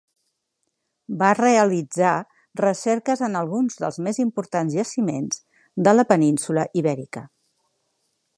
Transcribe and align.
Va 1.17 1.27
realitzar 1.39 2.13
recerques 2.61 3.21
en 3.27 3.41
alguns 3.43 3.77
dels 3.83 4.01
més 4.07 4.21
importants 4.27 4.79
jaciments 4.79 5.45
de 5.89 5.95
la 6.01 6.09
península 6.15 6.67
Ibèrica. 6.83 7.27